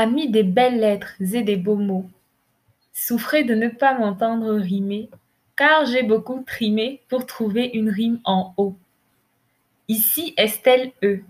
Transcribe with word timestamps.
Amis 0.00 0.30
des 0.30 0.44
belles 0.44 0.78
lettres 0.78 1.16
et 1.20 1.42
des 1.42 1.56
beaux 1.56 1.74
mots, 1.74 2.08
souffrez 2.92 3.42
de 3.42 3.56
ne 3.56 3.66
pas 3.66 3.98
m'entendre 3.98 4.54
rimer, 4.54 5.10
car 5.56 5.86
j'ai 5.86 6.04
beaucoup 6.04 6.44
trimé 6.46 7.02
pour 7.08 7.26
trouver 7.26 7.68
une 7.74 7.90
rime 7.90 8.20
en 8.22 8.54
haut. 8.58 8.76
Ici 9.88 10.34
Estelle 10.36 10.92
E, 11.02 11.24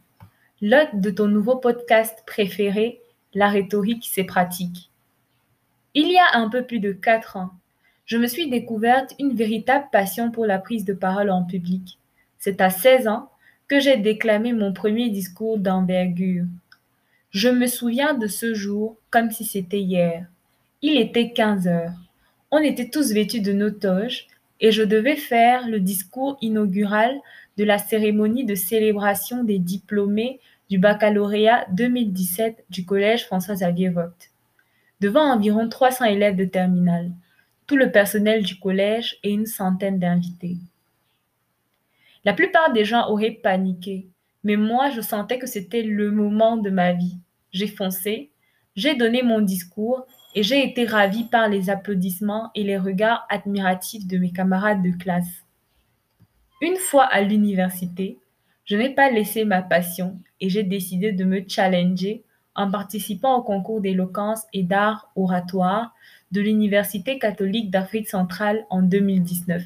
l'hôte 0.61 1.01
de 1.01 1.09
ton 1.09 1.29
nouveau 1.29 1.57
podcast 1.57 2.23
préféré, 2.27 3.01
La 3.33 3.49
rhétorique, 3.49 4.07
c'est 4.07 4.25
pratique. 4.25 4.91
Il 5.95 6.13
y 6.13 6.19
a 6.19 6.37
un 6.37 6.51
peu 6.51 6.63
plus 6.63 6.79
de 6.79 6.93
quatre 6.93 7.39
ans, 7.39 7.53
je 8.05 8.19
me 8.19 8.27
suis 8.27 8.51
découverte 8.51 9.15
une 9.19 9.35
véritable 9.35 9.87
passion 9.91 10.31
pour 10.31 10.45
la 10.45 10.59
prise 10.59 10.85
de 10.85 10.93
parole 10.93 11.31
en 11.31 11.43
public. 11.43 11.99
C'est 12.39 12.61
à 12.61 12.69
16 12.69 13.09
ans 13.09 13.31
que 13.67 13.81
j'ai 13.81 13.97
déclamé 13.97 14.53
mon 14.53 14.75
premier 14.75 15.09
discours 15.09 15.57
d'envergure. 15.57 16.45
Je 17.31 17.51
me 17.51 17.67
souviens 17.67 18.15
de 18.15 18.27
ce 18.27 18.55
jour 18.55 18.97
comme 19.11 19.31
si 19.31 19.45
c'était 19.45 19.81
hier. 19.81 20.27
Il 20.81 20.97
était 20.97 21.33
15 21.33 21.69
heures. 21.69 21.93
On 22.51 22.59
était 22.59 22.89
tous 22.89 23.13
vêtus 23.13 23.43
de 23.43 23.53
nos 23.53 23.71
toges 23.71 24.27
et 24.61 24.73
je 24.73 24.83
devais 24.83 25.17
faire 25.17 25.69
le 25.69 25.79
discours 25.79 26.39
inaugural 26.41 27.15
de 27.59 27.65
la 27.65 27.79
cérémonie 27.79 28.47
de 28.47 28.55
célébration 28.55 29.45
des 29.45 29.59
diplômés 29.59 30.41
du 30.71 30.79
baccalauréat 30.79 31.67
2017 31.73 32.65
du 32.71 32.87
collège 32.87 33.27
François-Xavier 33.27 33.91
Vogt, 33.91 34.31
devant 35.01 35.31
environ 35.33 35.69
300 35.69 36.07
élèves 36.07 36.37
de 36.37 36.45
terminale, 36.45 37.11
tout 37.67 37.77
le 37.77 37.93
personnel 37.93 38.43
du 38.43 38.59
collège 38.59 39.19
et 39.23 39.31
une 39.31 39.47
centaine 39.47 39.99
d'invités. 39.99 40.57
La 42.25 42.33
plupart 42.33 42.73
des 42.73 42.85
gens 42.85 43.09
auraient 43.11 43.39
paniqué, 43.43 44.07
mais 44.45 44.57
moi 44.57 44.91
je 44.91 45.01
sentais 45.01 45.39
que 45.39 45.47
c'était 45.47 45.83
le 45.83 46.11
moment 46.11 46.57
de 46.57 46.71
ma 46.71 46.93
vie. 46.93 47.19
J'ai 47.53 47.67
foncé, 47.67 48.31
j'ai 48.77 48.95
donné 48.95 49.23
mon 49.23 49.41
discours 49.41 50.07
et 50.35 50.43
j'ai 50.43 50.65
été 50.65 50.85
ravie 50.85 51.25
par 51.25 51.49
les 51.49 51.71
applaudissements 51.71 52.51
et 52.55 52.63
les 52.63 52.79
regards 52.79 53.27
admiratifs 53.29 54.07
de 54.07 54.19
mes 54.19 54.33
camarades 54.33 54.83
de 54.83 54.91
classe. 54.91 55.45
Une 56.61 56.77
fois 56.77 57.05
à 57.05 57.23
l'université, 57.23 58.19
je 58.65 58.77
n'ai 58.77 58.95
pas 58.95 59.11
laissé 59.11 59.45
ma 59.45 59.63
passion 59.63 60.19
et 60.41 60.49
j'ai 60.49 60.63
décidé 60.63 61.13
de 61.13 61.25
me 61.25 61.43
challenger 61.47 62.23
en 62.55 62.71
participant 62.71 63.37
au 63.37 63.43
concours 63.43 63.81
d'éloquence 63.81 64.43
et 64.53 64.65
d'art 64.65 65.11
oratoire 65.17 65.95
de 66.33 66.41
l'Université 66.41 67.19
catholique 67.19 67.71
d'Afrique 67.71 68.09
centrale 68.09 68.67
en 68.69 68.83
2019. 68.83 69.63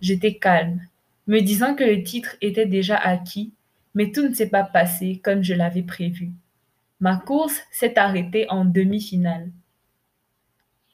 J'étais 0.00 0.34
calme, 0.34 0.80
me 1.28 1.40
disant 1.40 1.74
que 1.74 1.84
le 1.84 2.02
titre 2.02 2.36
était 2.40 2.66
déjà 2.66 2.96
acquis, 2.96 3.52
mais 3.94 4.10
tout 4.10 4.26
ne 4.26 4.34
s'est 4.34 4.48
pas 4.48 4.64
passé 4.64 5.20
comme 5.22 5.42
je 5.42 5.54
l'avais 5.54 5.82
prévu. 5.82 6.30
Ma 7.00 7.16
course 7.16 7.60
s'est 7.70 7.98
arrêtée 7.98 8.46
en 8.50 8.64
demi-finale. 8.64 9.50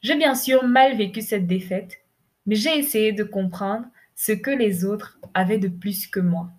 J'ai 0.03 0.15
bien 0.15 0.35
sûr 0.35 0.63
mal 0.65 0.95
vécu 0.95 1.21
cette 1.21 1.47
défaite, 1.47 1.97
mais 2.45 2.55
j'ai 2.55 2.77
essayé 2.77 3.11
de 3.11 3.23
comprendre 3.23 3.85
ce 4.13 4.33
que 4.33 4.51
les 4.51 4.85
autres 4.85 5.19
avaient 5.33 5.57
de 5.57 5.67
plus 5.67 6.05
que 6.05 6.19
moi. 6.19 6.51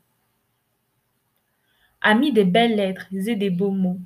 Ami 2.00 2.32
des 2.32 2.44
belles 2.44 2.76
lettres 2.76 3.06
et 3.12 3.36
des 3.36 3.50
beaux 3.50 3.70
mots, 3.70 4.00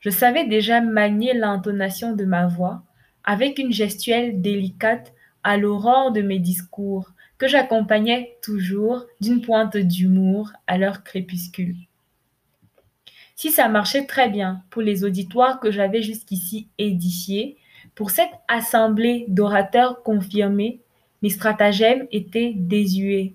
je 0.00 0.10
savais 0.10 0.46
déjà 0.46 0.80
manier 0.80 1.32
l'intonation 1.34 2.14
de 2.14 2.24
ma 2.24 2.46
voix 2.46 2.84
avec 3.24 3.58
une 3.58 3.72
gestuelle 3.72 4.42
délicate 4.42 5.14
à 5.42 5.56
l'aurore 5.56 6.12
de 6.12 6.20
mes 6.20 6.38
discours 6.38 7.13
que 7.38 7.48
j'accompagnais 7.48 8.36
toujours 8.42 9.06
d'une 9.20 9.40
pointe 9.40 9.76
d'humour 9.76 10.52
à 10.66 10.78
leur 10.78 11.02
crépuscule. 11.02 11.76
Si 13.36 13.50
ça 13.50 13.68
marchait 13.68 14.06
très 14.06 14.28
bien 14.28 14.62
pour 14.70 14.82
les 14.82 15.04
auditoires 15.04 15.58
que 15.58 15.70
j'avais 15.70 16.02
jusqu'ici 16.02 16.68
édifiés, 16.78 17.56
pour 17.94 18.10
cette 18.10 18.30
assemblée 18.48 19.24
d'orateurs 19.28 20.02
confirmés, 20.02 20.80
mes 21.22 21.30
stratagèmes 21.30 22.06
étaient 22.12 22.52
désuets. 22.54 23.34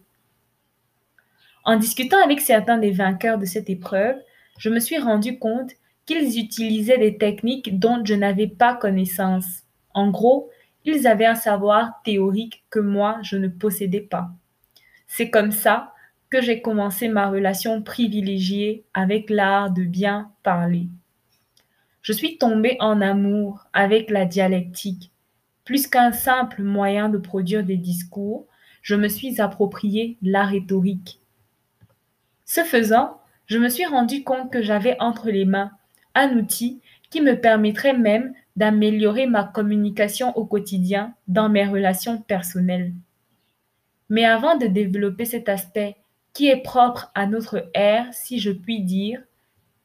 En 1.66 1.76
discutant 1.76 2.24
avec 2.24 2.40
certains 2.40 2.78
des 2.78 2.92
vainqueurs 2.92 3.38
de 3.38 3.46
cette 3.46 3.70
épreuve, 3.70 4.16
je 4.58 4.70
me 4.70 4.80
suis 4.80 4.98
rendu 4.98 5.38
compte 5.40 5.72
qu'ils 6.06 6.40
utilisaient 6.40 6.98
des 6.98 7.18
techniques 7.18 7.78
dont 7.80 8.04
je 8.04 8.16
n'avais 8.16 8.48
pas 8.48 8.74
connaissance. 8.74 9.64
En 9.94 10.10
gros, 10.10 10.50
ils 10.90 11.08
avaient 11.08 11.26
un 11.26 11.36
savoir 11.36 12.02
théorique 12.04 12.64
que 12.70 12.80
moi, 12.80 13.20
je 13.22 13.38
ne 13.38 13.48
possédais 13.48 14.02
pas. 14.02 14.30
C'est 15.08 15.30
comme 15.30 15.52
ça 15.52 15.94
que 16.30 16.42
j'ai 16.42 16.62
commencé 16.62 17.08
ma 17.08 17.30
relation 17.30 17.82
privilégiée 17.82 18.84
avec 18.94 19.30
l'art 19.30 19.72
de 19.72 19.84
bien 19.84 20.32
parler. 20.44 20.88
Je 22.02 22.14
suis 22.14 22.38
tombée 22.38 22.78
en 22.80 23.02
amour 23.02 23.66
avec 23.74 24.10
la 24.10 24.26
dialectique. 24.26 25.12
Plus 25.66 25.88
qu'un 25.88 26.12
simple 26.12 26.64
moyen 26.64 27.10
de 27.10 27.18
produire 27.18 27.64
des 27.64 27.78
discours, 27.78 28.48
je 28.82 28.96
me 28.96 29.08
suis 29.08 29.42
approprié 29.42 30.18
la 30.22 30.46
rhétorique. 30.46 31.20
Ce 32.46 32.62
faisant, 32.64 33.20
je 33.48 33.58
me 33.58 33.70
suis 33.70 33.86
rendu 33.86 34.24
compte 34.24 34.52
que 34.52 34.62
j'avais 34.62 34.96
entre 35.00 35.30
les 35.30 35.46
mains 35.46 35.72
un 36.16 36.38
outil 36.38 36.82
qui 37.10 37.22
me 37.22 37.40
permettrait 37.40 37.98
même 37.98 38.34
d'améliorer 38.60 39.26
ma 39.26 39.46
communication 39.46 40.36
au 40.38 40.46
quotidien 40.46 41.14
dans 41.30 41.48
mes 41.48 41.66
relations 41.66 42.22
personnelles. 42.22 42.92
Mais 44.10 44.26
avant 44.26 44.58
de 44.58 44.68
développer 44.68 45.24
cet 45.24 45.48
aspect 45.48 45.96
qui 46.34 46.50
est 46.50 46.62
propre 46.62 47.10
à 47.16 47.26
notre 47.26 47.70
ère, 47.74 48.14
si 48.14 48.38
je 48.42 48.52
puis 48.52 48.82
dire, 48.82 49.22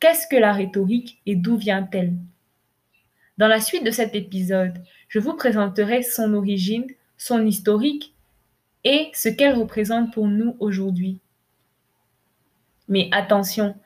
qu'est-ce 0.01 0.27
que 0.27 0.35
la 0.35 0.53
rhétorique 0.53 1.21
et 1.25 1.37
d'où 1.37 1.57
vient-elle? 1.57 2.15
Dans 3.39 3.47
la 3.47 3.61
suite 3.61 3.85
de 3.85 3.93
cet 3.93 4.17
épisode, 4.17 4.83
je 5.07 5.21
vous 5.21 5.35
présenterai 5.35 6.03
son 6.03 6.35
origine, 6.35 6.87
son 7.17 7.47
historique 7.47 8.13
et 8.83 9.09
ce 9.15 9.29
qu'elle 9.29 9.55
représente 9.55 10.13
pour 10.13 10.27
nous 10.27 10.57
aujourd'hui. 10.59 11.21
Mais 12.89 13.09
attention, 13.13 13.77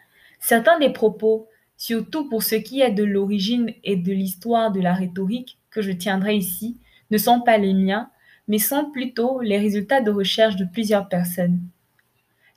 certains 0.41 0.79
des 0.79 0.95
propos, 0.95 1.47
surtout 1.79 2.29
pour 2.29 2.43
ce 2.43 2.57
qui 2.57 2.83
est 2.83 2.91
de 2.91 3.05
l'origine 3.05 3.73
et 3.85 3.97
de 3.97 4.13
l'histoire 4.13 4.71
de 4.73 4.81
la 4.81 4.93
rhétorique 4.93 5.57
que 5.71 5.81
je 5.81 5.93
tiendrai 5.93 6.37
ici, 6.37 6.77
ne 7.11 7.17
sont 7.17 7.41
pas 7.41 7.57
les 7.57 7.73
miens, 7.73 8.11
mais 8.49 8.59
sont 8.59 8.91
plutôt 8.91 9.41
les 9.41 9.59
résultats 9.59 10.01
de 10.01 10.11
recherche 10.11 10.57
de 10.57 10.65
plusieurs 10.65 11.09
personnes. 11.09 11.61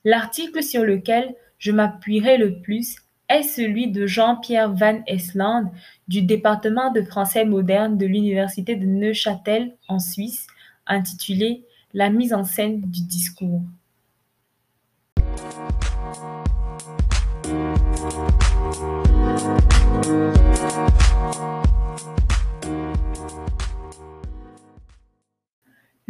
L'article 0.03 0.63
sur 0.63 0.83
lequel 0.83 1.35
je 1.59 1.71
m'appuierai 1.71 2.37
le 2.37 2.59
plus 2.59 2.95
est 3.29 3.43
celui 3.43 3.91
de 3.91 4.07
Jean-Pierre 4.07 4.73
Van 4.73 5.01
Esland 5.05 5.69
du 6.07 6.23
département 6.23 6.91
de 6.91 7.03
français 7.03 7.45
moderne 7.45 7.97
de 7.97 8.07
l'Université 8.07 8.75
de 8.75 8.85
Neuchâtel 8.85 9.75
en 9.87 9.99
Suisse, 9.99 10.47
intitulé 10.87 11.63
La 11.93 12.09
mise 12.09 12.33
en 12.33 12.43
scène 12.43 12.81
du 12.81 13.01
discours. 13.03 13.61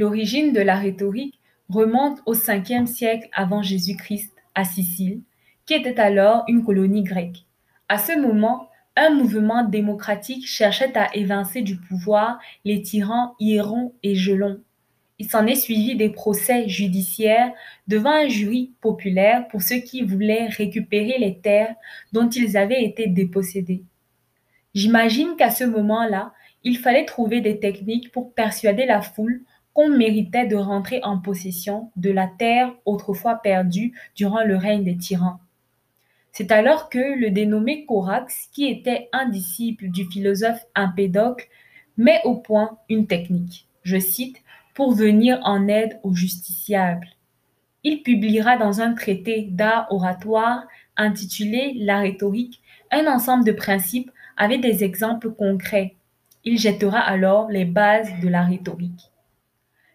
L'origine 0.02 0.52
de 0.52 0.62
la 0.62 0.78
rhétorique 0.78 1.40
remonte 1.70 2.24
au 2.26 2.34
5e 2.34 2.88
siècle 2.88 3.30
avant 3.34 3.62
Jésus-Christ 3.62 4.34
à 4.56 4.64
Sicile, 4.64 5.22
qui 5.68 5.76
était 5.76 6.00
alors 6.00 6.44
une 6.48 6.64
colonie 6.64 7.04
grecque. 7.04 7.46
À 7.88 8.00
ce 8.00 8.20
moment, 8.20 8.68
un 8.96 9.12
mouvement 9.12 9.64
démocratique 9.64 10.48
cherchait 10.48 10.98
à 10.98 11.16
évincer 11.16 11.62
du 11.62 11.76
pouvoir 11.76 12.40
les 12.66 12.82
tyrans 12.82 13.36
Hieron 13.40 13.94
et 14.02 14.16
Gelon. 14.16 14.60
Il 15.20 15.30
s'en 15.30 15.46
est 15.46 15.54
suivi 15.54 15.96
des 15.96 16.10
procès 16.10 16.68
judiciaires 16.68 17.52
devant 17.88 18.09
un 18.09 18.28
jury 18.28 18.72
populaire 18.82 19.47
pour 19.50 19.62
ceux 19.62 19.82
qui 19.82 20.02
voulaient 20.02 20.47
récupérer 20.47 21.20
les 21.20 21.38
terres 21.38 21.76
dont 22.12 22.28
ils 22.28 22.58
avaient 22.58 22.84
été 22.84 23.06
dépossédés. 23.06 23.84
J'imagine 24.74 25.36
qu'à 25.38 25.52
ce 25.52 25.64
moment-là, 25.64 26.34
il 26.64 26.80
fallait 26.80 27.06
trouver 27.06 27.42
des 27.42 27.59
techniques 27.59 28.12
pour 28.12 28.34
persuader 28.34 28.88
la 28.88 29.02
foule 29.02 29.44
qu'on 29.73 29.90
méritait 29.90 30.47
de 30.47 30.56
rentrer 30.56 31.00
en 31.03 31.20
possession 31.20 31.91
de 31.96 32.12
la 32.12 32.28
terre 32.28 32.73
autrefois 32.85 33.35
perdue 33.35 33.94
durant 34.16 34.44
le 34.44 34.56
règne 34.56 34.84
des 34.84 34.97
tyrans. 34.97 35.40
C'est 36.32 36.52
alors 36.52 36.90
que 36.90 37.20
le 37.20 37.29
dénommé 37.29 37.85
Corax, 37.85 38.50
qui 38.53 38.66
était 38.66 39.09
un 39.12 39.28
disciple 39.28 39.90
du 39.90 40.06
philosophe 40.06 40.66
Empédocle, 40.76 41.47
met 41.97 42.22
au 42.23 42.35
point 42.35 42.78
une 42.90 43.08
technique, 43.08 43.68
je 43.84 44.00
cite, 44.00 44.38
pour 44.73 44.94
venir 44.94 45.40
en 45.44 45.68
aide 45.68 46.00
aux 46.03 46.14
justiciables. 46.14 47.08
Il 47.84 48.03
publiera 48.03 48.58
dans 48.58 48.79
un 48.79 48.94
traité 48.94 49.47
d'art 49.50 49.88
oratoire 49.90 50.64
intitulé 50.96 51.73
La 51.78 52.00
rhétorique 52.00 52.62
un 52.91 53.08
ensemble 53.08 53.44
de 53.44 53.52
principes 53.52 54.12
avec 54.38 54.62
des 54.62 54.84
exemples 54.84 55.32
concrets. 55.32 55.96
Il 56.44 56.58
jettera 56.58 57.00
alors 57.00 57.50
les 57.50 57.66
bases 57.66 58.12
de 58.22 58.28
la 58.28 58.44
rhétorique. 58.44 59.10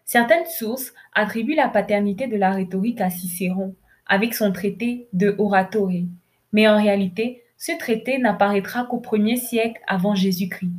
Certaines 0.07 0.45
sources 0.45 0.93
attribuent 1.13 1.53
la 1.53 1.67
paternité 1.67 2.27
de 2.27 2.37
la 2.37 2.51
rhétorique 2.51 3.01
à 3.01 3.09
Cicéron, 3.09 3.75
avec 4.05 4.33
son 4.33 4.53
traité 4.53 5.09
de 5.11 5.35
Oratory, 5.37 6.07
mais 6.53 6.65
en 6.65 6.77
réalité, 6.77 7.43
ce 7.57 7.77
traité 7.77 8.17
n'apparaîtra 8.17 8.85
qu'au 8.85 8.99
premier 8.99 9.35
siècle 9.35 9.81
avant 9.85 10.15
Jésus-Christ. 10.15 10.71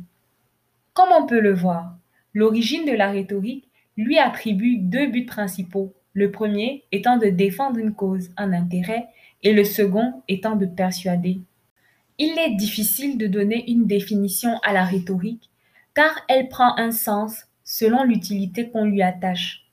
Comme 0.95 1.09
on 1.15 1.27
peut 1.27 1.41
le 1.41 1.53
voir, 1.53 1.95
l'origine 2.33 2.85
de 2.85 2.91
la 2.91 3.11
rhétorique 3.11 3.69
lui 3.97 4.17
attribue 4.17 4.77
deux 4.77 5.05
buts 5.05 5.27
principaux, 5.27 5.93
le 6.13 6.31
premier 6.31 6.83
étant 6.91 7.17
de 7.17 7.27
défendre 7.27 7.77
une 7.77 7.93
cause, 7.93 8.31
un 8.35 8.51
intérêt, 8.51 9.09
et 9.43 9.53
le 9.53 9.63
second 9.63 10.23
étant 10.27 10.55
de 10.55 10.65
persuader. 10.65 11.39
Il 12.17 12.35
est 12.39 12.55
difficile 12.55 13.19
de 13.19 13.27
donner 13.27 13.69
une 13.69 13.85
définition 13.85 14.57
à 14.63 14.73
la 14.73 14.85
rhétorique 14.85 15.51
car 15.93 16.19
elle 16.27 16.49
prend 16.49 16.75
un 16.77 16.91
sens 16.91 17.45
selon 17.69 18.03
l'utilité 18.03 18.71
qu'on 18.71 18.85
lui 18.85 19.03
attache. 19.03 19.63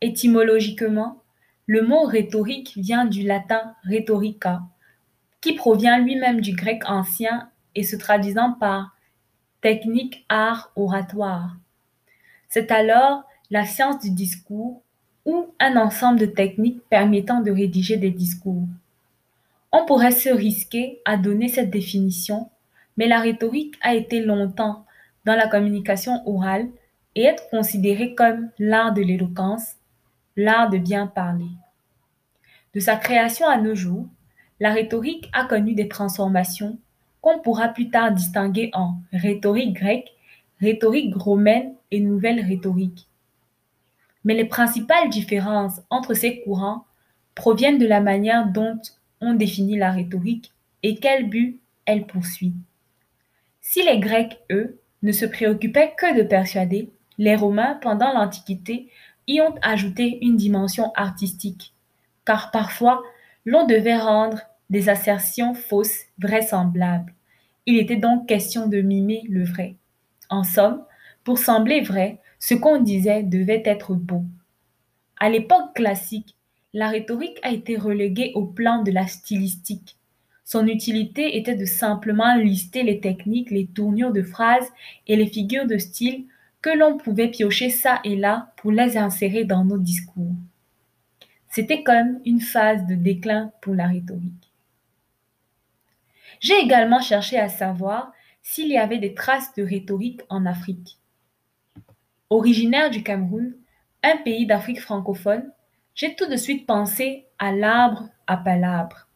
Étymologiquement, 0.00 1.20
le 1.66 1.82
mot 1.82 2.04
rhétorique 2.04 2.74
vient 2.76 3.04
du 3.04 3.24
latin 3.24 3.74
rhetorica, 3.82 4.62
qui 5.40 5.54
provient 5.54 5.98
lui-même 5.98 6.40
du 6.40 6.52
grec 6.52 6.82
ancien 6.86 7.50
et 7.74 7.82
se 7.82 7.96
traduisant 7.96 8.52
par 8.52 8.96
technique, 9.60 10.24
art, 10.28 10.70
oratoire. 10.76 11.56
C'est 12.48 12.70
alors 12.70 13.24
la 13.50 13.66
science 13.66 14.00
du 14.00 14.10
discours 14.10 14.80
ou 15.24 15.48
un 15.58 15.76
ensemble 15.76 16.20
de 16.20 16.26
techniques 16.26 16.88
permettant 16.90 17.40
de 17.40 17.50
rédiger 17.50 17.96
des 17.96 18.12
discours. 18.12 18.68
On 19.72 19.84
pourrait 19.84 20.12
se 20.12 20.28
risquer 20.28 21.00
à 21.04 21.16
donner 21.16 21.48
cette 21.48 21.70
définition, 21.70 22.50
mais 22.96 23.08
la 23.08 23.18
rhétorique 23.18 23.74
a 23.82 23.96
été 23.96 24.20
longtemps 24.20 24.86
dans 25.24 25.34
la 25.34 25.48
communication 25.48 26.22
orale 26.24 26.68
et 27.14 27.24
être 27.24 27.48
considérée 27.50 28.14
comme 28.14 28.50
l'art 28.58 28.92
de 28.92 29.02
l'éloquence, 29.02 29.76
l'art 30.36 30.70
de 30.70 30.78
bien 30.78 31.06
parler. 31.06 31.50
De 32.74 32.80
sa 32.80 32.96
création 32.96 33.46
à 33.46 33.58
nos 33.58 33.74
jours, 33.74 34.06
la 34.60 34.72
rhétorique 34.72 35.28
a 35.32 35.44
connu 35.44 35.74
des 35.74 35.88
transformations 35.88 36.78
qu'on 37.20 37.38
pourra 37.40 37.68
plus 37.68 37.90
tard 37.90 38.12
distinguer 38.12 38.70
en 38.72 38.96
rhétorique 39.12 39.74
grecque, 39.74 40.12
rhétorique 40.60 41.14
romaine 41.14 41.74
et 41.90 42.00
nouvelle 42.00 42.40
rhétorique. 42.40 43.08
Mais 44.24 44.34
les 44.34 44.44
principales 44.44 45.10
différences 45.10 45.80
entre 45.90 46.14
ces 46.14 46.40
courants 46.42 46.84
proviennent 47.34 47.78
de 47.78 47.86
la 47.86 48.00
manière 48.00 48.46
dont 48.46 48.80
on 49.20 49.34
définit 49.34 49.76
la 49.76 49.90
rhétorique 49.90 50.52
et 50.82 50.96
quel 50.96 51.28
but 51.28 51.60
elle 51.86 52.06
poursuit. 52.06 52.54
Si 53.60 53.82
les 53.82 53.98
Grecs, 53.98 54.38
eux, 54.50 54.78
ne 55.02 55.12
se 55.12 55.26
préoccupaient 55.26 55.94
que 55.96 56.16
de 56.16 56.22
persuader, 56.22 56.90
les 57.18 57.36
Romains, 57.36 57.78
pendant 57.82 58.12
l'Antiquité, 58.12 58.88
y 59.26 59.40
ont 59.40 59.54
ajouté 59.62 60.18
une 60.22 60.36
dimension 60.36 60.92
artistique, 60.94 61.74
car 62.24 62.50
parfois 62.50 63.02
l'on 63.44 63.66
devait 63.66 63.98
rendre 63.98 64.40
des 64.70 64.88
assertions 64.88 65.54
fausses 65.54 66.06
vraisemblables. 66.18 67.14
Il 67.66 67.78
était 67.78 67.96
donc 67.96 68.26
question 68.26 68.66
de 68.66 68.80
mimer 68.80 69.22
le 69.28 69.44
vrai. 69.44 69.76
En 70.30 70.44
somme, 70.44 70.82
pour 71.24 71.38
sembler 71.38 71.80
vrai, 71.80 72.18
ce 72.38 72.54
qu'on 72.54 72.80
disait 72.80 73.22
devait 73.22 73.62
être 73.64 73.94
beau. 73.94 74.24
À 75.20 75.30
l'époque 75.30 75.74
classique, 75.74 76.36
la 76.72 76.88
rhétorique 76.88 77.38
a 77.42 77.50
été 77.50 77.76
reléguée 77.76 78.32
au 78.34 78.44
plan 78.44 78.82
de 78.82 78.90
la 78.90 79.06
stylistique. 79.06 79.96
Son 80.44 80.66
utilité 80.66 81.36
était 81.36 81.54
de 81.54 81.64
simplement 81.64 82.34
lister 82.34 82.82
les 82.82 82.98
techniques, 82.98 83.50
les 83.50 83.66
tournures 83.66 84.12
de 84.12 84.22
phrases 84.22 84.68
et 85.06 85.16
les 85.16 85.26
figures 85.26 85.66
de 85.66 85.78
style 85.78 86.24
que 86.62 86.70
l'on 86.70 86.96
pouvait 86.96 87.28
piocher 87.28 87.68
ça 87.68 88.00
et 88.04 88.16
là 88.16 88.52
pour 88.56 88.70
les 88.70 88.96
insérer 88.96 89.44
dans 89.44 89.64
nos 89.64 89.78
discours. 89.78 90.34
C'était 91.48 91.82
comme 91.82 92.20
une 92.24 92.40
phase 92.40 92.86
de 92.86 92.94
déclin 92.94 93.52
pour 93.60 93.74
la 93.74 93.88
rhétorique. 93.88 94.52
J'ai 96.40 96.58
également 96.58 97.00
cherché 97.00 97.38
à 97.38 97.48
savoir 97.48 98.12
s'il 98.42 98.68
y 98.68 98.78
avait 98.78 98.98
des 98.98 99.14
traces 99.14 99.54
de 99.54 99.62
rhétorique 99.62 100.22
en 100.28 100.46
Afrique. 100.46 100.98
Originaire 102.30 102.90
du 102.90 103.02
Cameroun, 103.02 103.54
un 104.02 104.16
pays 104.18 104.46
d'Afrique 104.46 104.80
francophone, 104.80 105.52
j'ai 105.94 106.14
tout 106.14 106.26
de 106.26 106.36
suite 106.36 106.66
pensé 106.66 107.26
à 107.38 107.52
l'arbre 107.52 108.08
à 108.26 108.36
palabres. 108.36 109.08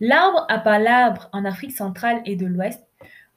L'arbre 0.00 0.44
à 0.48 0.58
palabres 0.58 1.28
en 1.32 1.44
Afrique 1.44 1.72
centrale 1.72 2.22
et 2.24 2.34
de 2.34 2.46
l'Ouest 2.46 2.84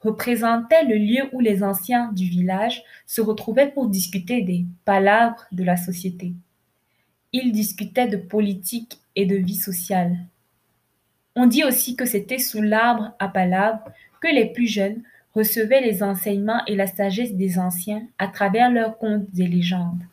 représentait 0.05 0.85
le 0.85 0.95
lieu 0.95 1.29
où 1.33 1.39
les 1.39 1.63
anciens 1.63 2.11
du 2.13 2.25
village 2.25 2.83
se 3.05 3.21
retrouvaient 3.21 3.71
pour 3.71 3.87
discuter 3.87 4.41
des 4.41 4.65
palabres 4.85 5.45
de 5.51 5.63
la 5.63 5.77
société. 5.77 6.33
Ils 7.33 7.51
discutaient 7.51 8.07
de 8.07 8.17
politique 8.17 8.99
et 9.15 9.25
de 9.25 9.35
vie 9.35 9.55
sociale. 9.55 10.17
On 11.35 11.47
dit 11.47 11.63
aussi 11.63 11.95
que 11.95 12.05
c'était 12.05 12.37
sous 12.37 12.61
l'arbre 12.61 13.11
à 13.19 13.27
palabres 13.27 13.89
que 14.21 14.27
les 14.27 14.45
plus 14.45 14.67
jeunes 14.67 15.01
recevaient 15.33 15.81
les 15.81 16.01
enseignements 16.01 16.65
et 16.65 16.75
la 16.75 16.87
sagesse 16.87 17.33
des 17.33 17.59
anciens 17.59 18.07
à 18.17 18.27
travers 18.27 18.71
leurs 18.71 18.97
contes 18.97 19.27
et 19.37 19.47
légendes. 19.47 20.03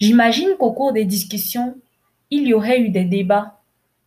J'imagine 0.00 0.56
qu'au 0.58 0.72
cours 0.72 0.92
des 0.92 1.04
discussions, 1.04 1.76
il 2.30 2.46
y 2.46 2.54
aurait 2.54 2.80
eu 2.80 2.88
des 2.88 3.04
débats 3.04 3.60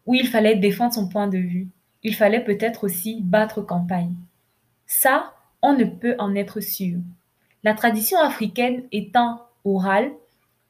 où 0.06 0.16
il 0.16 0.28
fallait 0.28 0.56
défendre 0.56 0.94
son 0.94 1.08
point 1.08 1.28
de 1.28 1.38
vue. 1.38 1.68
Il 2.04 2.16
fallait 2.16 2.44
peut-être 2.44 2.84
aussi 2.84 3.22
battre 3.22 3.62
campagne. 3.62 4.16
Ça, 4.92 5.36
on 5.62 5.74
ne 5.74 5.86
peut 5.86 6.16
en 6.18 6.34
être 6.34 6.62
sûr. 6.62 6.98
La 7.64 7.76
tradition 7.76 8.20
africaine 8.20 8.84
étant 8.92 9.46
orale, 9.64 10.12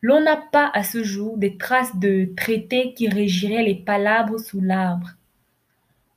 l'on 0.01 0.19
n'a 0.21 0.35
pas 0.35 0.69
à 0.73 0.83
ce 0.83 1.03
jour 1.03 1.37
des 1.37 1.57
traces 1.57 1.95
de 1.95 2.29
traités 2.35 2.93
qui 2.93 3.07
régiraient 3.07 3.63
les 3.63 3.75
palabres 3.75 4.37
sous 4.37 4.59
l'arbre. 4.59 5.11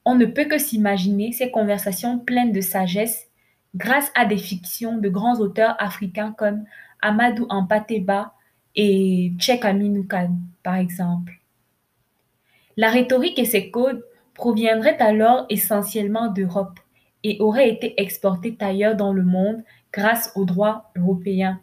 On 0.04 0.16
ne 0.16 0.26
peut 0.26 0.46
que 0.46 0.58
s'imaginer 0.58 1.30
ces 1.30 1.52
conversations 1.52 2.18
pleines 2.18 2.50
de 2.50 2.60
sagesse 2.60 3.28
grâce 3.76 4.10
à 4.16 4.24
des 4.24 4.36
fictions 4.36 4.98
de 4.98 5.08
grands 5.08 5.38
auteurs 5.38 5.76
africains 5.78 6.34
comme 6.36 6.64
Amadou 7.02 7.46
Ampateba 7.50 8.34
et 8.74 9.32
Tchèque 9.38 9.64
Aminoukan, 9.64 10.36
par 10.64 10.74
exemple. 10.74 11.38
La 12.76 12.90
rhétorique 12.90 13.38
et 13.38 13.44
ses 13.44 13.70
codes 13.70 14.04
proviendraient 14.34 14.98
alors 14.98 15.46
essentiellement 15.50 16.26
d'Europe 16.26 16.80
et 17.24 17.36
auraient 17.40 17.70
été 17.70 18.00
exportés 18.00 18.56
ailleurs 18.60 18.96
dans 18.96 19.12
le 19.12 19.22
monde 19.22 19.62
grâce 19.92 20.32
aux 20.34 20.44
droits 20.44 20.90
européens. 20.96 21.60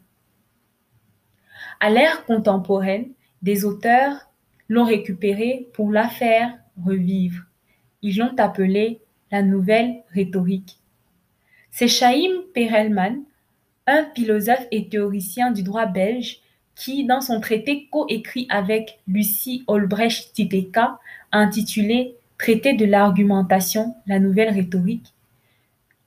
À 1.79 1.89
l'ère 1.89 2.25
contemporaine, 2.25 3.09
des 3.41 3.65
auteurs 3.65 4.29
l'ont 4.67 4.85
récupéré 4.85 5.67
pour 5.73 5.91
la 5.91 6.07
faire 6.07 6.53
revivre. 6.83 7.43
Ils 8.01 8.17
l'ont 8.17 8.35
appelée 8.37 9.01
la 9.31 9.41
nouvelle 9.41 10.03
rhétorique. 10.13 10.79
C'est 11.71 11.87
Chaim 11.87 12.43
Perelman, 12.53 13.23
un 13.87 14.05
philosophe 14.15 14.67
et 14.71 14.89
théoricien 14.89 15.51
du 15.51 15.63
droit 15.63 15.85
belge, 15.85 16.39
qui, 16.75 17.05
dans 17.05 17.21
son 17.21 17.41
traité 17.41 17.89
coécrit 17.91 18.47
avec 18.49 18.99
Lucie 19.07 19.63
Olbrecht-Titeka, 19.67 20.99
intitulé 21.31 22.15
Traité 22.37 22.73
de 22.73 22.85
l'argumentation, 22.85 23.95
la 24.07 24.17
nouvelle 24.17 24.53
rhétorique, 24.53 25.13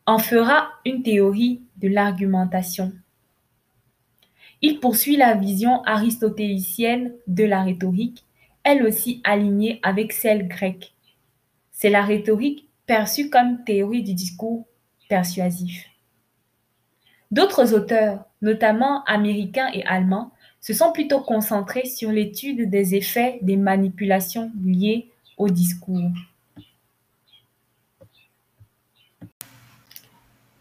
en 0.07 0.19
fera 0.19 0.69
une 0.85 1.03
théorie 1.03 1.63
de 1.77 1.89
l'argumentation. 1.89 2.93
Il 4.61 4.81
poursuit 4.81 5.17
la 5.17 5.35
vision 5.35 5.83
aristotélicienne 5.85 7.13
de 7.27 7.45
la 7.45 7.63
rhétorique, 7.63 8.25
elle 8.65 8.87
aussi 8.87 9.21
alignée 9.25 9.81
avec 9.83 10.13
celle 10.13 10.47
grecque. 10.47 10.93
C'est 11.73 11.91
la 11.91 12.03
rhétorique 12.03 12.69
perçue 12.87 13.29
comme 13.29 13.65
théorie 13.65 14.03
du 14.03 14.15
discours 14.15 14.67
persuasif. 15.09 15.87
D'autres 17.31 17.75
auteurs, 17.75 18.25
notamment 18.41 19.05
américains 19.05 19.71
et 19.73 19.85
allemands, 19.85 20.33
se 20.61 20.73
sont 20.75 20.93
plutôt 20.93 21.21
concentrés 21.21 21.87
sur 21.87 22.13
l'étude 22.13 22.71
des 22.71 22.95
effets 22.95 23.39
des 23.43 23.57
manipulations 23.57 24.53
liées 24.65 25.11
au 25.37 25.49
discours. 25.49 26.13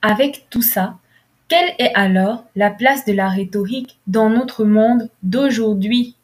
Avec 0.01 0.47
tout 0.49 0.61
ça, 0.61 0.97
quelle 1.47 1.73
est 1.79 1.93
alors 1.95 2.45
la 2.55 2.71
place 2.71 3.05
de 3.05 3.13
la 3.13 3.29
rhétorique 3.29 3.99
dans 4.07 4.29
notre 4.29 4.65
monde 4.65 5.09
d'aujourd'hui? 5.23 6.15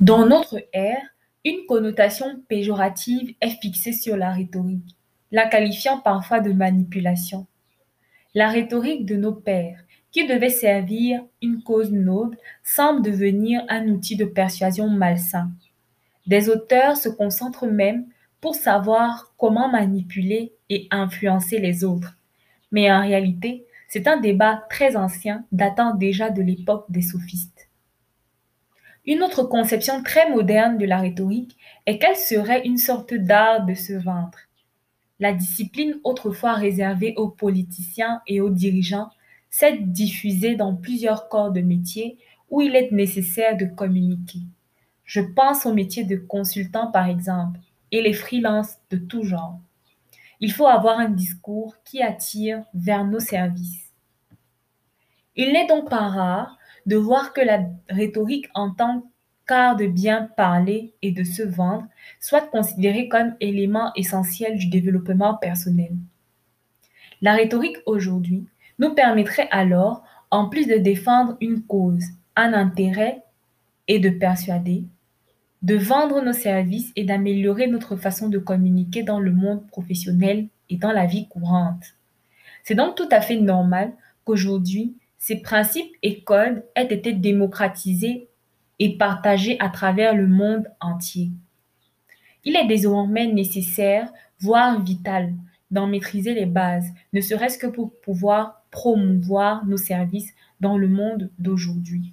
Dans 0.00 0.26
notre 0.26 0.58
ère, 0.72 1.02
une 1.44 1.66
connotation 1.66 2.42
péjorative 2.48 3.34
est 3.40 3.60
fixée 3.60 3.92
sur 3.92 4.16
la 4.16 4.30
rhétorique 4.30 4.94
la 5.34 5.48
qualifiant 5.48 5.98
parfois 5.98 6.38
de 6.38 6.52
manipulation. 6.52 7.48
La 8.36 8.50
rhétorique 8.50 9.04
de 9.04 9.16
nos 9.16 9.32
pères, 9.32 9.80
qui 10.12 10.28
devait 10.28 10.48
servir 10.48 11.24
une 11.42 11.60
cause 11.60 11.90
noble, 11.90 12.38
semble 12.62 13.02
devenir 13.02 13.64
un 13.68 13.88
outil 13.88 14.14
de 14.14 14.26
persuasion 14.26 14.88
malsain. 14.88 15.50
Des 16.26 16.48
auteurs 16.48 16.96
se 16.96 17.08
concentrent 17.08 17.66
même 17.66 18.06
pour 18.40 18.54
savoir 18.54 19.34
comment 19.38 19.68
manipuler 19.68 20.52
et 20.70 20.86
influencer 20.90 21.58
les 21.58 21.84
autres. 21.84 22.16
Mais 22.72 22.90
en 22.90 23.00
réalité, 23.00 23.66
c'est 23.88 24.08
un 24.08 24.18
débat 24.18 24.64
très 24.70 24.96
ancien 24.96 25.44
datant 25.52 25.94
déjà 25.94 26.30
de 26.30 26.42
l'époque 26.42 26.86
des 26.88 27.02
sophistes. 27.02 27.68
Une 29.06 29.22
autre 29.22 29.44
conception 29.44 30.02
très 30.02 30.30
moderne 30.30 30.78
de 30.78 30.86
la 30.86 30.98
rhétorique 30.98 31.56
est 31.84 31.98
qu'elle 31.98 32.16
serait 32.16 32.66
une 32.66 32.78
sorte 32.78 33.12
d'art 33.12 33.66
de 33.66 33.74
se 33.74 33.92
vendre. 33.92 34.38
La 35.20 35.32
discipline 35.32 36.00
autrefois 36.04 36.54
réservée 36.54 37.14
aux 37.16 37.28
politiciens 37.28 38.22
et 38.26 38.40
aux 38.40 38.50
dirigeants 38.50 39.10
s'est 39.50 39.78
diffusée 39.78 40.56
dans 40.56 40.74
plusieurs 40.74 41.28
corps 41.28 41.52
de 41.52 41.60
métier 41.60 42.18
où 42.50 42.62
il 42.62 42.74
est 42.74 42.90
nécessaire 42.92 43.56
de 43.56 43.66
communiquer. 43.66 44.40
Je 45.14 45.20
pense 45.20 45.64
au 45.64 45.72
métier 45.72 46.02
de 46.02 46.16
consultant 46.16 46.90
par 46.90 47.06
exemple 47.06 47.60
et 47.92 48.02
les 48.02 48.12
freelances 48.12 48.78
de 48.90 48.96
tout 48.96 49.22
genre. 49.22 49.60
Il 50.40 50.50
faut 50.50 50.66
avoir 50.66 50.98
un 50.98 51.08
discours 51.08 51.76
qui 51.84 52.02
attire 52.02 52.64
vers 52.74 53.04
nos 53.04 53.20
services. 53.20 53.92
Il 55.36 55.52
n'est 55.52 55.68
donc 55.68 55.88
pas 55.88 56.08
rare 56.08 56.58
de 56.86 56.96
voir 56.96 57.32
que 57.32 57.40
la 57.40 57.60
rhétorique 57.88 58.48
en 58.54 58.70
tant 58.74 59.04
qu'art 59.46 59.76
de 59.76 59.86
bien 59.86 60.30
parler 60.36 60.94
et 61.00 61.12
de 61.12 61.22
se 61.22 61.44
vendre 61.44 61.86
soit 62.18 62.50
considérée 62.50 63.06
comme 63.08 63.36
élément 63.38 63.92
essentiel 63.94 64.58
du 64.58 64.66
développement 64.66 65.34
personnel. 65.36 65.92
La 67.22 67.34
rhétorique 67.34 67.78
aujourd'hui 67.86 68.48
nous 68.80 68.92
permettrait 68.96 69.48
alors, 69.52 70.02
en 70.32 70.48
plus 70.48 70.66
de 70.66 70.78
défendre 70.78 71.36
une 71.40 71.62
cause, 71.62 72.02
un 72.34 72.52
intérêt 72.52 73.22
et 73.86 74.00
de 74.00 74.10
persuader, 74.10 74.82
de 75.64 75.76
vendre 75.76 76.20
nos 76.20 76.34
services 76.34 76.92
et 76.94 77.04
d'améliorer 77.04 77.66
notre 77.68 77.96
façon 77.96 78.28
de 78.28 78.38
communiquer 78.38 79.02
dans 79.02 79.18
le 79.18 79.32
monde 79.32 79.66
professionnel 79.68 80.48
et 80.68 80.76
dans 80.76 80.92
la 80.92 81.06
vie 81.06 81.26
courante. 81.26 81.94
C'est 82.64 82.74
donc 82.74 82.96
tout 82.96 83.08
à 83.10 83.22
fait 83.22 83.40
normal 83.40 83.94
qu'aujourd'hui, 84.24 84.94
ces 85.16 85.36
principes 85.36 85.90
et 86.02 86.20
codes 86.20 86.62
aient 86.74 86.92
été 86.92 87.14
démocratisés 87.14 88.28
et 88.78 88.98
partagés 88.98 89.56
à 89.58 89.70
travers 89.70 90.14
le 90.14 90.26
monde 90.26 90.68
entier. 90.82 91.30
Il 92.44 92.56
est 92.56 92.66
désormais 92.66 93.26
nécessaire, 93.26 94.12
voire 94.40 94.82
vital, 94.82 95.32
d'en 95.70 95.86
maîtriser 95.86 96.34
les 96.34 96.44
bases, 96.44 96.92
ne 97.14 97.22
serait-ce 97.22 97.56
que 97.56 97.66
pour 97.66 97.98
pouvoir 98.00 98.62
promouvoir 98.70 99.64
nos 99.64 99.78
services 99.78 100.34
dans 100.60 100.76
le 100.76 100.88
monde 100.88 101.30
d'aujourd'hui. 101.38 102.12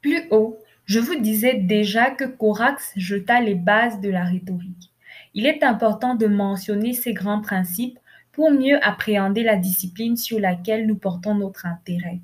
Plus 0.00 0.24
haut, 0.32 0.58
je 0.86 1.00
vous 1.00 1.18
disais 1.18 1.54
déjà 1.54 2.10
que 2.10 2.24
Corax 2.24 2.92
jeta 2.96 3.40
les 3.40 3.54
bases 3.54 4.00
de 4.00 4.10
la 4.10 4.24
rhétorique. 4.24 4.92
Il 5.32 5.46
est 5.46 5.62
important 5.62 6.14
de 6.14 6.26
mentionner 6.26 6.92
ces 6.92 7.12
grands 7.12 7.40
principes 7.40 7.98
pour 8.32 8.50
mieux 8.50 8.78
appréhender 8.84 9.42
la 9.42 9.56
discipline 9.56 10.16
sur 10.16 10.38
laquelle 10.38 10.86
nous 10.86 10.96
portons 10.96 11.34
notre 11.34 11.66
intérêt. 11.66 12.20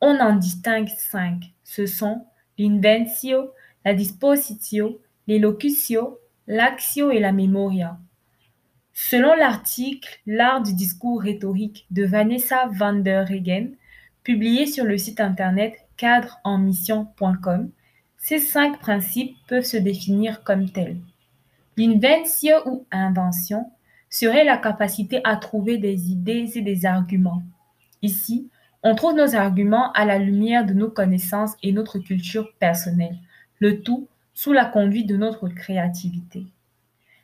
On 0.00 0.18
en 0.18 0.36
distingue 0.36 0.88
cinq. 0.88 1.52
Ce 1.62 1.86
sont 1.86 2.26
l'inventio, 2.58 3.50
la 3.84 3.94
dispositio, 3.94 5.00
l'élocutio, 5.26 6.18
l'actio 6.46 7.10
et 7.10 7.20
la 7.20 7.32
memoria. 7.32 7.98
Selon 8.92 9.34
l'article 9.34 10.20
L'art 10.26 10.62
du 10.62 10.74
discours 10.74 11.22
rhétorique 11.22 11.86
de 11.90 12.04
Vanessa 12.04 12.68
van 12.72 12.94
der 12.94 13.26
Regen, 13.28 13.76
publié 14.22 14.66
sur 14.66 14.84
le 14.84 14.98
site 14.98 15.20
internet 15.20 15.74
cadreenmission.com, 15.96 17.70
ces 18.24 18.38
cinq 18.38 18.80
principes 18.80 19.36
peuvent 19.48 19.66
se 19.66 19.76
définir 19.76 20.42
comme 20.44 20.70
tels. 20.70 20.96
L'inventio 21.76 22.54
ou 22.64 22.86
invention 22.90 23.70
serait 24.08 24.44
la 24.44 24.56
capacité 24.56 25.20
à 25.24 25.36
trouver 25.36 25.76
des 25.76 26.10
idées 26.10 26.50
et 26.54 26.62
des 26.62 26.86
arguments. 26.86 27.42
Ici, 28.00 28.48
on 28.82 28.94
trouve 28.94 29.14
nos 29.14 29.34
arguments 29.34 29.92
à 29.92 30.06
la 30.06 30.16
lumière 30.16 30.64
de 30.64 30.72
nos 30.72 30.88
connaissances 30.88 31.52
et 31.62 31.70
notre 31.70 31.98
culture 31.98 32.50
personnelle, 32.58 33.18
le 33.58 33.82
tout 33.82 34.08
sous 34.32 34.54
la 34.54 34.64
conduite 34.64 35.06
de 35.06 35.18
notre 35.18 35.48
créativité. 35.48 36.46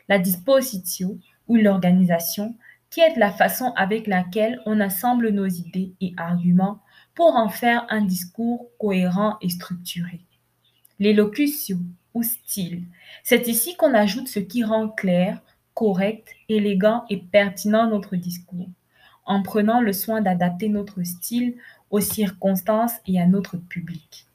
La 0.07 0.19
dispositio 0.19 1.16
ou 1.49 1.57
l'organisation, 1.57 2.54
qui 2.90 3.00
est 3.00 3.16
la 3.16 3.33
façon 3.33 3.73
avec 3.75 4.07
laquelle 4.07 4.61
on 4.66 4.78
assemble 4.80 5.30
nos 5.30 5.47
idées 5.47 5.95
et 6.02 6.12
arguments 6.19 6.83
pour 7.14 7.37
en 7.37 7.49
faire 7.49 7.87
un 7.88 8.02
discours 8.02 8.66
cohérent 8.78 9.38
et 9.40 9.49
structuré. 9.49 10.21
L'élocution 11.00 11.78
ou 12.12 12.23
style, 12.23 12.83
c'est 13.23 13.49
ici 13.49 13.75
qu'on 13.75 13.95
ajoute 13.95 14.28
ce 14.28 14.38
qui 14.38 14.64
rend 14.64 14.90
clair, 14.90 15.40
correct, 15.73 16.28
élégant 16.50 17.07
et 17.09 17.16
pertinent 17.16 17.88
notre 17.88 18.16
discours, 18.16 18.69
en 19.25 19.42
prenant 19.42 19.80
le 19.80 19.95
soin 19.95 20.21
d'adapter 20.21 20.69
notre 20.69 21.02
style 21.02 21.54
aux 21.88 22.00
circonstances 22.00 22.92
et 23.07 23.19
à 23.19 23.26
notre 23.26 23.57
public. 23.57 24.26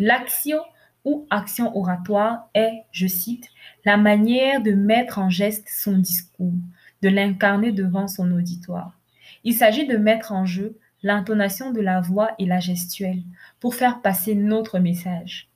L'action 0.00 0.58
ou 1.04 1.24
action 1.30 1.76
oratoire 1.76 2.48
est, 2.52 2.82
je 2.90 3.06
cite, 3.06 3.46
la 3.84 3.96
manière 3.96 4.60
de 4.60 4.72
mettre 4.72 5.20
en 5.20 5.30
geste 5.30 5.68
son 5.68 5.98
discours, 5.98 6.58
de 7.02 7.10
l'incarner 7.10 7.70
devant 7.70 8.08
son 8.08 8.32
auditoire. 8.32 8.98
Il 9.44 9.54
s'agit 9.54 9.86
de 9.86 9.98
mettre 9.98 10.32
en 10.32 10.46
jeu 10.46 10.76
l'intonation 11.04 11.70
de 11.70 11.80
la 11.80 12.00
voix 12.00 12.32
et 12.40 12.46
la 12.46 12.58
gestuelle 12.58 13.22
pour 13.60 13.76
faire 13.76 14.02
passer 14.02 14.34
notre 14.34 14.80
message. 14.80 15.51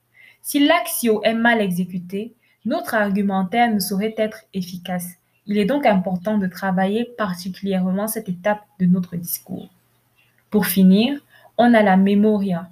Si 0.46 0.64
l'axio 0.64 1.24
est 1.24 1.34
mal 1.34 1.60
exécuté, 1.60 2.32
notre 2.64 2.94
argumentaire 2.94 3.68
ne 3.74 3.80
saurait 3.80 4.14
être 4.16 4.44
efficace. 4.54 5.14
Il 5.44 5.58
est 5.58 5.64
donc 5.64 5.84
important 5.84 6.38
de 6.38 6.46
travailler 6.46 7.04
particulièrement 7.18 8.06
cette 8.06 8.28
étape 8.28 8.62
de 8.78 8.86
notre 8.86 9.16
discours. 9.16 9.68
Pour 10.50 10.66
finir, 10.66 11.20
on 11.58 11.74
a 11.74 11.82
la 11.82 11.96
memoria 11.96 12.68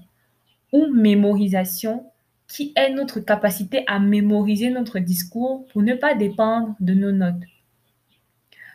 ou 0.72 0.86
mémorisation 0.94 2.06
qui 2.46 2.72
est 2.76 2.90
notre 2.90 3.18
capacité 3.18 3.82
à 3.88 3.98
mémoriser 3.98 4.70
notre 4.70 5.00
discours 5.00 5.66
pour 5.72 5.82
ne 5.82 5.94
pas 5.94 6.14
dépendre 6.14 6.76
de 6.78 6.94
nos 6.94 7.10
notes. 7.10 7.42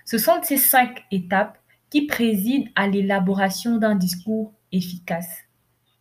Ce 0.03 0.17
sont 0.17 0.43
ces 0.43 0.57
cinq 0.57 1.05
étapes 1.09 1.57
qui 1.89 2.01
président 2.01 2.69
à 2.75 2.89
l'élaboration 2.89 3.77
d'un 3.77 3.95
discours 3.95 4.51
efficace. 4.73 5.37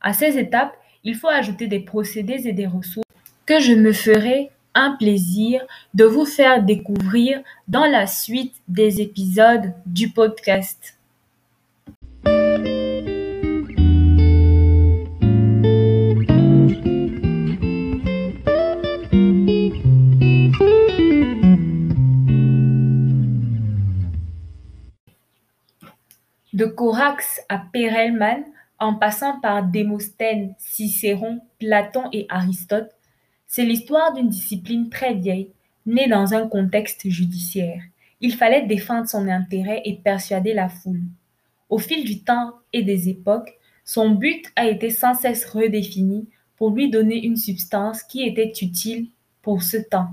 À 0.01 0.13
ces 0.13 0.37
étapes, 0.37 0.77
il 1.09 1.15
faut 1.15 1.29
ajouter 1.29 1.69
des 1.69 1.81
procédés 1.81 2.47
et 2.47 2.53
des 2.53 2.67
ressources 2.67 3.09
que 3.47 3.61
je 3.61 3.73
me 3.73 3.95
ferai 3.95 4.51
un 4.75 4.91
plaisir 4.91 5.63
de 5.95 6.05
vous 6.05 6.27
faire 6.27 6.63
découvrir 6.63 7.41
dans 7.67 7.87
la 7.87 8.07
suite 8.07 8.55
des 8.69 9.01
épisodes 9.01 9.73
du 9.87 10.11
podcast. 10.11 10.99
De 26.53 26.67
Corax 26.67 27.41
à 27.49 27.63
Perelman, 27.73 28.45
en 28.79 28.95
passant 28.95 29.41
par 29.41 29.65
Démosthène, 29.65 30.55
Cicéron, 30.59 31.41
Platon 31.59 32.05
et 32.13 32.27
Aristote, 32.29 32.91
c'est 33.47 33.65
l'histoire 33.65 34.13
d'une 34.15 34.29
discipline 34.29 34.89
très 34.89 35.15
vieille, 35.15 35.51
née 35.87 36.09
dans 36.09 36.35
un 36.35 36.47
contexte 36.49 37.09
judiciaire. 37.09 37.83
Il 38.21 38.35
fallait 38.35 38.67
défendre 38.67 39.09
son 39.09 39.29
intérêt 39.29 39.83
et 39.85 39.95
persuader 39.95 40.55
la 40.55 40.69
foule. 40.69 41.03
Au 41.71 41.79
fil 41.79 42.05
du 42.05 42.21
temps 42.21 42.55
et 42.73 42.83
des 42.83 43.09
époques, 43.09 43.59
son 43.85 44.11
but 44.11 44.45
a 44.57 44.67
été 44.67 44.91
sans 44.91 45.15
cesse 45.15 45.47
redéfini 45.47 46.29
pour 46.57 46.71
lui 46.71 46.91
donner 46.91 47.25
une 47.25 47.37
substance 47.37 48.03
qui 48.03 48.23
était 48.23 48.53
utile 48.61 49.09
pour 49.43 49.63
ce 49.63 49.77
temps. 49.77 50.11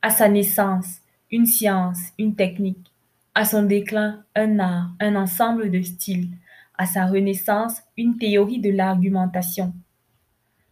À 0.00 0.10
sa 0.10 0.28
naissance, 0.28 0.98
une 1.30 1.46
science, 1.46 1.98
une 2.18 2.34
technique 2.34 2.92
à 3.34 3.44
son 3.44 3.62
déclin 3.62 4.22
un 4.34 4.58
art, 4.58 4.90
un 5.00 5.16
ensemble 5.16 5.70
de 5.70 5.80
styles, 5.82 6.28
à 6.82 6.86
sa 6.86 7.06
renaissance 7.06 7.80
une 7.96 8.18
théorie 8.18 8.58
de 8.58 8.68
l'argumentation. 8.70 9.72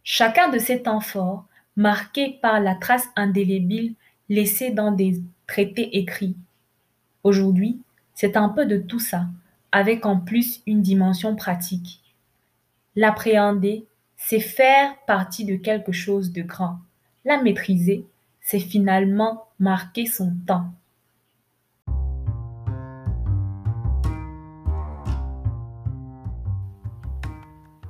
Chacun 0.03 0.49
de 0.49 0.59
ces 0.59 0.83
temps 0.83 0.99
forts, 0.99 1.45
marqué 1.77 2.37
par 2.43 2.59
la 2.59 2.75
trace 2.75 3.07
indélébile 3.15 3.95
laissée 4.29 4.73
dans 4.73 4.91
des 4.91 5.23
traités 5.47 5.99
écrits. 5.99 6.35
Aujourd'hui, 7.23 7.81
c'est 8.13 8.37
un 8.37 8.49
peu 8.49 8.67
de 8.67 8.77
tout 8.77 8.99
ça, 8.99 9.27
avec 9.71 10.05
en 10.05 10.19
plus 10.19 10.63
une 10.67 10.83
dimension 10.83 11.37
pratique. 11.37 12.01
L'appréhender, 12.97 13.87
c'est 14.17 14.41
faire 14.41 14.97
partie 15.07 15.45
de 15.45 15.55
quelque 15.55 15.93
chose 15.93 16.33
de 16.33 16.43
grand. 16.43 16.81
La 17.25 17.41
maîtriser, 17.41 18.05
c'est 18.41 18.59
finalement 18.59 19.45
marquer 19.61 20.07
son 20.07 20.35
temps. 20.45 20.73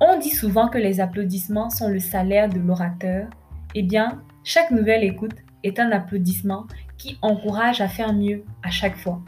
On 0.00 0.18
dit 0.18 0.30
souvent 0.30 0.68
que 0.68 0.78
les 0.78 1.00
applaudissements 1.00 1.68
sont 1.68 1.88
le 1.88 1.98
salaire 1.98 2.48
de 2.48 2.58
l'orateur. 2.58 3.28
Eh 3.74 3.82
bien, 3.82 4.22
chaque 4.44 4.70
nouvelle 4.70 5.04
écoute 5.04 5.36
est 5.62 5.78
un 5.78 5.92
applaudissement 5.92 6.66
qui 6.96 7.18
encourage 7.20 7.82
à 7.82 7.88
faire 7.88 8.14
mieux 8.14 8.42
à 8.62 8.70
chaque 8.70 8.96
fois. 8.96 9.20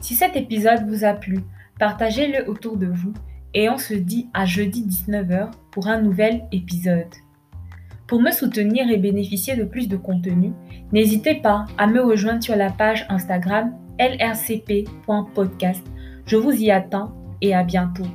Si 0.00 0.16
cet 0.16 0.34
épisode 0.34 0.88
vous 0.88 1.04
a 1.04 1.12
plu, 1.12 1.38
partagez-le 1.78 2.48
autour 2.50 2.76
de 2.76 2.86
vous 2.86 3.12
et 3.54 3.70
on 3.70 3.78
se 3.78 3.94
dit 3.94 4.28
à 4.34 4.46
jeudi 4.46 4.84
19h 4.84 5.50
pour 5.70 5.86
un 5.86 6.00
nouvel 6.00 6.42
épisode. 6.50 7.14
Pour 8.08 8.20
me 8.20 8.32
soutenir 8.32 8.90
et 8.90 8.96
bénéficier 8.96 9.54
de 9.54 9.62
plus 9.62 9.86
de 9.86 9.96
contenu, 9.96 10.52
n'hésitez 10.92 11.36
pas 11.36 11.66
à 11.78 11.86
me 11.86 12.02
rejoindre 12.02 12.42
sur 12.42 12.56
la 12.56 12.70
page 12.70 13.06
Instagram 13.08 13.72
lrcp.podcast. 14.00 15.86
Je 16.26 16.36
vous 16.36 16.52
y 16.52 16.72
attends 16.72 17.12
et 17.40 17.54
à 17.54 17.62
bientôt. 17.62 18.06